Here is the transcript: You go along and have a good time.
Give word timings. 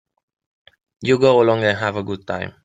You 1.03 1.19
go 1.19 1.43
along 1.43 1.63
and 1.63 1.77
have 1.77 1.95
a 1.95 2.01
good 2.01 2.25
time. 2.25 2.55